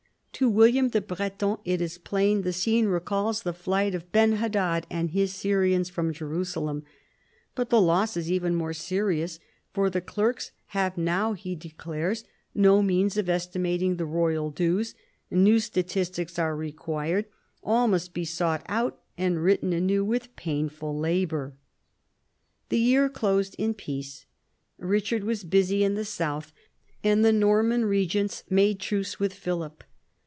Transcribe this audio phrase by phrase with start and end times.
[0.41, 5.11] To William the Breton it is plain the scene recalls the flight of Benhadad and
[5.11, 6.83] his Syrians from Jerusalem:
[7.53, 9.37] but the loss is even more serious,
[9.71, 12.23] for the clerks have now, he declares,
[12.55, 14.95] no means of esti mating the royal dues,
[15.29, 17.27] new statistics are required,
[17.63, 21.53] all must be sought out and written anew with painful labour.
[22.69, 24.25] The year closed in peace.
[24.81, 26.51] Eichard was busy in the south,
[27.03, 29.83] and the Norman regents made truce with Philip.